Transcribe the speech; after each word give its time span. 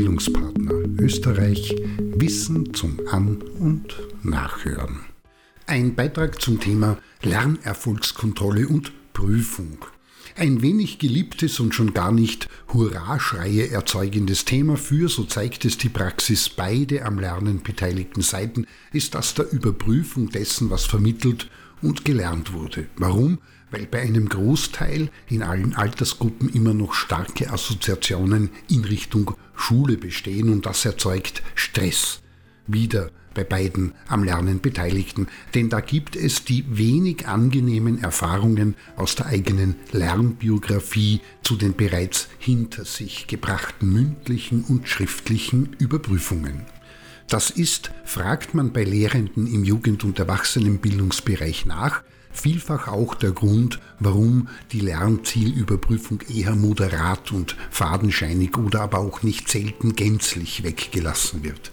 Bildungspartner 0.00 0.72
Österreich 0.98 1.76
Wissen 1.98 2.72
zum 2.72 2.98
An- 3.10 3.42
und 3.58 3.98
Nachhören. 4.22 5.00
Ein 5.66 5.94
Beitrag 5.94 6.40
zum 6.40 6.58
Thema 6.58 6.96
Lernerfolgskontrolle 7.20 8.66
und 8.66 8.92
Prüfung. 9.12 9.84
Ein 10.36 10.62
wenig 10.62 11.00
geliebtes 11.00 11.60
und 11.60 11.74
schon 11.74 11.92
gar 11.92 12.12
nicht 12.12 12.48
Hurraschreie 12.72 13.68
erzeugendes 13.68 14.46
Thema 14.46 14.78
für, 14.78 15.10
so 15.10 15.24
zeigt 15.24 15.66
es 15.66 15.76
die 15.76 15.90
Praxis, 15.90 16.48
beide 16.48 17.04
am 17.04 17.18
Lernen 17.18 17.62
beteiligten 17.62 18.22
Seiten, 18.22 18.66
ist 18.94 19.14
das 19.14 19.34
der 19.34 19.52
Überprüfung 19.52 20.30
dessen, 20.30 20.70
was 20.70 20.86
vermittelt 20.86 21.50
und 21.82 22.06
gelernt 22.06 22.54
wurde. 22.54 22.86
Warum? 22.96 23.36
Weil 23.70 23.86
bei 23.86 24.00
einem 24.00 24.28
Großteil 24.28 25.10
in 25.28 25.42
allen 25.42 25.74
Altersgruppen 25.74 26.48
immer 26.48 26.74
noch 26.74 26.94
starke 26.94 27.50
Assoziationen 27.52 28.50
in 28.68 28.84
Richtung 28.84 29.34
Schule 29.54 29.96
bestehen 29.96 30.50
und 30.50 30.66
das 30.66 30.84
erzeugt 30.84 31.42
Stress. 31.54 32.20
Wieder 32.66 33.10
bei 33.34 33.44
beiden 33.44 33.92
am 34.08 34.24
Lernen 34.24 34.60
Beteiligten, 34.60 35.28
denn 35.54 35.68
da 35.68 35.80
gibt 35.80 36.16
es 36.16 36.44
die 36.44 36.64
wenig 36.68 37.28
angenehmen 37.28 38.02
Erfahrungen 38.02 38.74
aus 38.96 39.14
der 39.14 39.26
eigenen 39.26 39.76
Lernbiografie 39.92 41.20
zu 41.42 41.56
den 41.56 41.74
bereits 41.74 42.28
hinter 42.38 42.84
sich 42.84 43.26
gebrachten 43.26 43.92
mündlichen 43.92 44.64
und 44.64 44.88
schriftlichen 44.88 45.76
Überprüfungen. 45.78 46.62
Das 47.28 47.50
ist, 47.50 47.92
fragt 48.04 48.54
man 48.54 48.72
bei 48.72 48.82
Lehrenden 48.82 49.46
im 49.46 49.62
Jugend- 49.62 50.02
und 50.02 50.18
Erwachsenenbildungsbereich 50.18 51.64
nach, 51.64 52.02
vielfach 52.30 52.88
auch 52.88 53.14
der 53.14 53.32
Grund, 53.32 53.80
warum 53.98 54.48
die 54.72 54.80
Lernzielüberprüfung 54.80 56.20
eher 56.32 56.54
moderat 56.54 57.32
und 57.32 57.56
fadenscheinig 57.70 58.56
oder 58.56 58.82
aber 58.82 58.98
auch 58.98 59.22
nicht 59.22 59.48
selten 59.48 59.94
gänzlich 59.94 60.62
weggelassen 60.62 61.44
wird. 61.44 61.72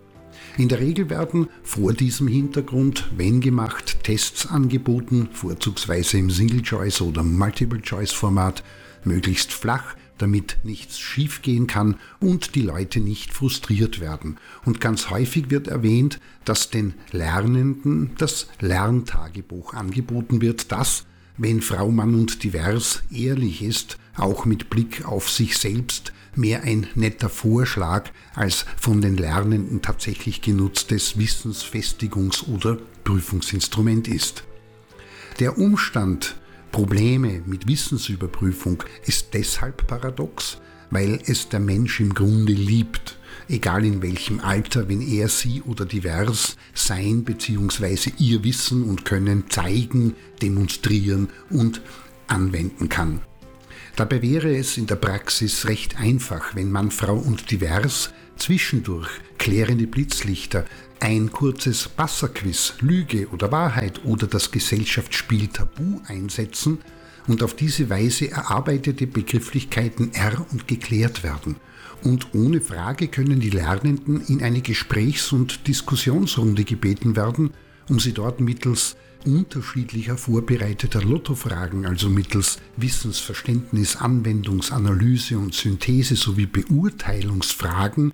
In 0.58 0.70
der 0.70 0.80
Regel 0.80 1.12
werden 1.12 1.50
vor 1.62 1.94
diesem 1.94 2.28
Hintergrund, 2.28 3.08
wenn 3.16 3.42
gemacht, 3.42 4.04
Tests 4.04 4.48
angeboten, 4.48 5.30
vorzugsweise 5.32 6.18
im 6.18 6.32
Single-Choice 6.32 7.02
oder 7.02 7.22
Multiple-Choice-Format, 7.22 8.64
möglichst 9.04 9.54
flach, 9.54 9.96
damit 10.18 10.58
nichts 10.64 11.00
schiefgehen 11.00 11.68
kann 11.68 11.96
und 12.20 12.56
die 12.56 12.62
Leute 12.62 13.00
nicht 13.00 13.34
frustriert 13.34 14.00
werden. 14.00 14.38
Und 14.66 14.82
ganz 14.82 15.10
häufig 15.10 15.50
wird 15.50 15.68
erwähnt, 15.68 16.20
dass 16.46 16.70
den 16.70 16.94
Lernenden 17.12 18.12
das 18.18 18.48
Lerntagebuch 18.60 19.74
angeboten 19.74 20.42
wird, 20.42 20.72
das, 20.72 21.06
wenn 21.38 21.62
Frau, 21.62 21.92
Mann 21.92 22.16
und 22.16 22.44
divers 22.44 23.04
ehrlich 23.12 23.62
ist, 23.62 23.98
auch 24.16 24.46
mit 24.46 24.70
Blick 24.70 25.06
auf 25.06 25.30
sich 25.30 25.58
selbst 25.58 26.14
mehr 26.38 26.64
ein 26.64 26.88
netter 26.96 27.30
Vorschlag 27.30 28.10
als 28.36 28.66
von 28.80 29.02
den 29.02 29.18
Lernenden 29.18 29.82
tatsächlich 29.82 30.42
genutztes 30.42 31.18
Wissensfestigungs- 31.18 32.48
oder 32.48 32.78
Prüfungsinstrument 33.04 34.08
ist. 34.08 34.44
Der 35.40 35.58
Umstand, 35.58 36.36
Probleme 36.78 37.42
mit 37.48 37.68
Wissensüberprüfung 37.68 38.84
ist 39.08 39.34
deshalb 39.34 39.88
paradox, 39.88 40.60
weil 40.92 41.20
es 41.26 41.50
der 41.50 41.60
Mensch 41.60 42.00
im 42.00 42.14
Grunde 42.14 42.54
liebt, 42.54 43.18
egal 43.50 43.84
in 43.84 44.04
welchem 44.04 44.40
Alter, 44.42 44.88
wenn 44.88 45.02
er 45.02 45.28
sie 45.28 45.64
oder 45.64 45.86
divers 45.86 46.56
sein 46.76 47.24
bzw. 47.24 48.12
ihr 48.20 48.44
Wissen 48.44 48.84
und 48.84 49.06
Können 49.06 49.50
zeigen, 49.50 50.14
demonstrieren 50.40 51.30
und 51.50 51.82
anwenden 52.28 52.90
kann. 52.90 53.22
Dabei 53.96 54.22
wäre 54.22 54.56
es 54.56 54.78
in 54.78 54.86
der 54.86 54.98
Praxis 54.98 55.66
recht 55.66 56.00
einfach, 56.00 56.54
wenn 56.54 56.70
Mann, 56.70 56.92
Frau 56.92 57.16
und 57.16 57.50
divers 57.50 58.12
zwischendurch 58.38 59.10
klärende 59.38 59.88
Blitzlichter, 59.88 60.66
ein 61.00 61.32
kurzes 61.32 61.90
Wasserquiz, 61.98 62.74
Lüge 62.80 63.28
oder 63.30 63.52
Wahrheit 63.52 64.04
oder 64.06 64.28
das 64.28 64.52
Gesellschaftsspiel 64.52 65.48
Tabu 65.48 66.00
einsetzen 66.08 66.80
und 67.28 67.44
auf 67.44 67.56
diese 67.56 67.90
Weise 67.90 68.32
erarbeitete 68.32 69.06
Begrifflichkeiten 69.06 70.12
er- 70.14 70.46
und 70.52 70.68
geklärt 70.68 71.24
werden. 71.24 71.58
Und 72.04 72.34
ohne 72.34 72.62
Frage 72.62 73.08
können 73.08 73.40
die 73.40 73.50
Lernenden 73.50 74.22
in 74.22 74.44
eine 74.44 74.62
Gesprächs- 74.62 75.32
und 75.32 75.68
Diskussionsrunde 75.68 76.64
gebeten 76.64 77.16
werden, 77.16 77.52
um 77.90 78.00
sie 78.00 78.14
dort 78.14 78.40
mittels 78.40 78.96
unterschiedlicher 79.26 80.18
vorbereiteter 80.18 81.02
Lottofragen, 81.02 81.86
also 81.86 82.10
mittels 82.10 82.60
Wissensverständnis, 82.78 83.98
Anwendungsanalyse 83.98 85.38
und 85.38 85.54
Synthese 85.54 86.16
sowie 86.16 86.46
Beurteilungsfragen 86.46 88.14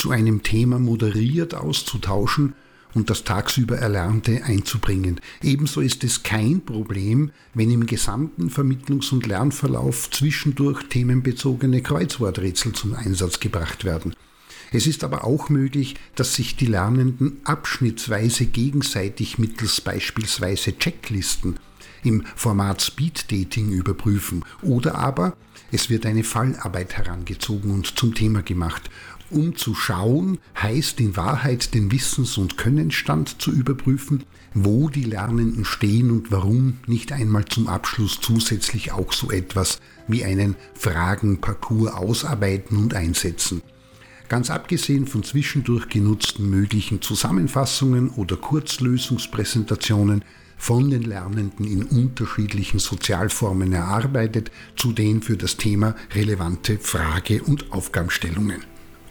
zu 0.00 0.10
einem 0.10 0.42
Thema 0.42 0.78
moderiert 0.78 1.54
auszutauschen 1.54 2.54
und 2.94 3.10
das 3.10 3.22
tagsüber 3.22 3.76
Erlernte 3.76 4.42
einzubringen. 4.44 5.20
Ebenso 5.42 5.82
ist 5.82 6.02
es 6.04 6.22
kein 6.22 6.64
Problem, 6.64 7.32
wenn 7.52 7.70
im 7.70 7.84
gesamten 7.84 8.48
Vermittlungs- 8.48 9.12
und 9.12 9.26
Lernverlauf 9.26 10.10
zwischendurch 10.10 10.84
themenbezogene 10.84 11.82
Kreuzworträtsel 11.82 12.72
zum 12.72 12.94
Einsatz 12.94 13.40
gebracht 13.40 13.84
werden. 13.84 14.14
Es 14.72 14.86
ist 14.86 15.04
aber 15.04 15.24
auch 15.24 15.50
möglich, 15.50 15.96
dass 16.14 16.34
sich 16.34 16.56
die 16.56 16.66
Lernenden 16.66 17.40
abschnittsweise 17.44 18.46
gegenseitig 18.46 19.38
mittels 19.38 19.82
beispielsweise 19.82 20.78
Checklisten 20.78 21.58
im 22.02 22.24
Format 22.36 22.82
Speed 22.82 23.30
Dating 23.30 23.70
überprüfen 23.70 24.44
oder 24.62 24.96
aber 24.96 25.36
es 25.72 25.88
wird 25.88 26.06
eine 26.06 26.24
Fallarbeit 26.24 26.96
herangezogen 26.96 27.70
und 27.70 27.98
zum 27.98 28.14
Thema 28.14 28.42
gemacht. 28.42 28.90
Um 29.30 29.54
zu 29.54 29.76
schauen, 29.76 30.38
heißt 30.60 30.98
in 30.98 31.16
Wahrheit 31.16 31.72
den 31.72 31.92
Wissens- 31.92 32.36
und 32.36 32.56
Könnenstand 32.56 33.40
zu 33.40 33.52
überprüfen, 33.52 34.24
wo 34.54 34.88
die 34.88 35.04
Lernenden 35.04 35.64
stehen 35.64 36.10
und 36.10 36.32
warum 36.32 36.78
nicht 36.86 37.12
einmal 37.12 37.44
zum 37.44 37.68
Abschluss 37.68 38.18
zusätzlich 38.20 38.90
auch 38.90 39.12
so 39.12 39.30
etwas 39.30 39.78
wie 40.08 40.24
einen 40.24 40.56
Fragenparcours 40.74 41.92
ausarbeiten 41.92 42.76
und 42.76 42.94
einsetzen. 42.94 43.62
Ganz 44.28 44.50
abgesehen 44.50 45.06
von 45.06 45.22
zwischendurch 45.22 45.88
genutzten 45.88 46.50
möglichen 46.50 47.00
Zusammenfassungen 47.00 48.10
oder 48.10 48.36
Kurzlösungspräsentationen 48.36 50.24
von 50.60 50.90
den 50.90 51.02
Lernenden 51.02 51.66
in 51.66 51.84
unterschiedlichen 51.84 52.78
Sozialformen 52.80 53.72
erarbeitet, 53.72 54.52
zu 54.76 54.92
den 54.92 55.22
für 55.22 55.38
das 55.38 55.56
Thema 55.56 55.96
relevante 56.14 56.78
Frage- 56.78 57.42
und 57.42 57.72
Aufgabenstellungen. 57.72 58.62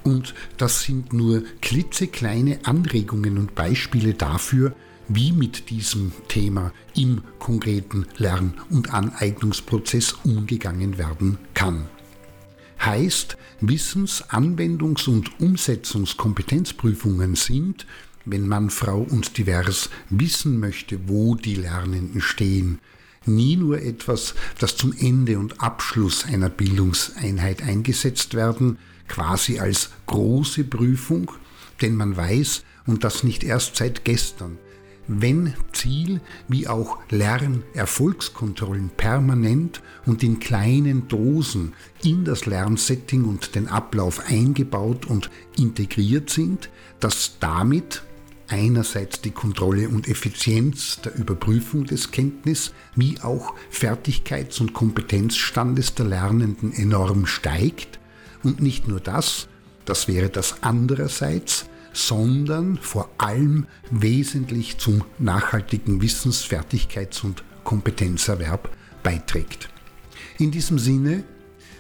Und 0.04 0.36
das 0.58 0.84
sind 0.84 1.12
nur 1.12 1.42
klitzekleine 1.62 2.60
Anregungen 2.64 3.40
und 3.40 3.56
Beispiele 3.56 4.14
dafür, 4.14 4.76
wie 5.08 5.32
mit 5.32 5.72
diesem 5.72 6.12
Thema 6.28 6.72
im 6.96 7.24
konkreten 7.40 8.06
Lern- 8.18 8.54
und 8.70 8.94
Aneignungsprozess 8.94 10.14
umgegangen 10.24 11.00
werden 11.00 11.40
kann 11.56 11.88
heißt, 12.84 13.38
Wissens-, 13.62 14.24
Anwendungs- 14.30 15.10
und 15.10 15.40
Umsetzungskompetenzprüfungen 15.40 17.36
sind, 17.36 17.86
wenn 18.26 18.48
man 18.48 18.70
Frau 18.70 19.02
und 19.02 19.38
divers 19.38 19.90
wissen 20.10 20.60
möchte, 20.60 21.08
wo 21.08 21.36
die 21.36 21.56
Lernenden 21.56 22.22
stehen, 22.22 22.80
nie 23.26 23.56
nur 23.56 23.82
etwas, 23.82 24.36
das 24.60 24.76
zum 24.76 24.94
Ende 24.98 25.40
und 25.40 25.62
Abschluss 25.62 26.26
einer 26.26 26.50
Bildungseinheit 26.50 27.62
eingesetzt 27.62 28.34
werden, 28.34 28.78
quasi 29.08 29.60
als 29.60 29.90
große 30.08 30.64
Prüfung, 30.64 31.32
denn 31.82 31.96
man 31.96 32.16
weiß, 32.16 32.64
und 32.86 33.04
das 33.04 33.24
nicht 33.24 33.44
erst 33.44 33.76
seit 33.76 34.04
gestern, 34.04 34.58
wenn 35.08 35.54
Ziel 35.74 36.22
wie 36.48 36.68
auch 36.68 37.00
Lernerfolgskontrollen 37.10 38.92
permanent 38.96 39.82
und 40.06 40.22
in 40.24 40.40
kleinen 40.40 41.08
Dosen 41.08 41.74
in 42.04 42.26
das 42.26 42.46
Lernsetting 42.46 43.26
und 43.26 43.56
den 43.56 43.68
Ablauf 43.68 44.28
eingebaut 44.28 45.08
und 45.08 45.32
integriert 45.58 46.30
sind, 46.30 46.70
dass 47.00 47.38
damit 47.40 48.04
einerseits 48.50 49.22
die 49.22 49.32
Kontrolle 49.32 49.90
und 49.90 50.08
Effizienz 50.08 51.02
der 51.02 51.16
Überprüfung 51.16 51.86
des 51.86 52.12
Kenntnis 52.12 52.74
wie 52.96 53.20
auch 53.22 53.54
Fertigkeits- 53.72 54.60
und 54.60 54.74
Kompetenzstandes 54.74 55.96
der 55.96 56.08
Lernenden 56.08 56.74
enorm 56.74 57.26
steigt 57.26 58.00
und 58.44 58.62
nicht 58.62 58.88
nur 58.88 59.00
das, 59.00 59.48
das 59.86 60.08
wäre 60.08 60.30
das 60.30 60.62
andererseits, 60.62 61.66
sondern 61.94 62.78
vor 62.78 63.10
allem 63.18 63.66
wesentlich 63.92 64.78
zum 64.78 65.04
nachhaltigen 65.18 66.02
Wissens-, 66.02 66.44
Fertigkeits- 66.44 67.24
und 67.24 67.44
Kompetenzerwerb 67.64 68.70
beiträgt. 69.04 69.70
In 70.38 70.52
diesem 70.52 70.80
Sinne, 70.80 71.24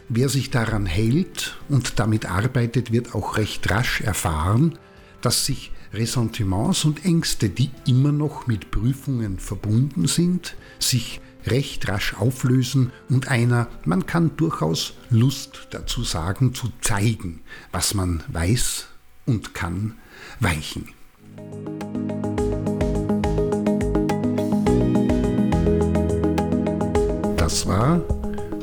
wer 0.09 0.29
sich 0.29 0.49
daran 0.49 0.85
hält 0.85 1.57
und 1.69 1.99
damit 1.99 2.25
arbeitet, 2.25 2.91
wird 2.91 3.15
auch 3.15 3.37
recht 3.37 3.69
rasch 3.69 4.01
erfahren, 4.01 4.77
dass 5.21 5.45
sich 5.45 5.71
Ressentiments 5.93 6.85
und 6.85 7.05
Ängste, 7.05 7.49
die 7.49 7.71
immer 7.87 8.11
noch 8.11 8.47
mit 8.47 8.71
Prüfungen 8.71 9.39
verbunden 9.39 10.07
sind, 10.07 10.55
sich 10.77 11.21
recht 11.47 11.87
rasch 11.87 12.13
auflösen 12.15 12.91
und 13.09 13.29
einer, 13.29 13.67
man 13.85 14.05
kann 14.05 14.35
durchaus 14.37 14.93
Lust 15.09 15.67
dazu 15.71 16.03
sagen, 16.03 16.53
zu 16.53 16.69
zeigen, 16.81 17.41
was 17.71 17.93
man 17.93 18.23
weiß 18.27 18.87
und 19.25 19.53
kann, 19.53 19.95
weichen. 20.39 20.89
Das 27.37 27.65
war 27.65 27.97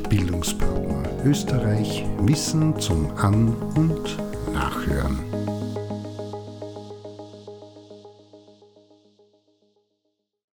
Bildungspartner 0.09 0.77
Österreich 1.25 2.05
Wissen 2.21 2.79
zum 2.79 3.11
An- 3.17 3.53
und 3.75 4.17
Nachhören. 4.53 5.36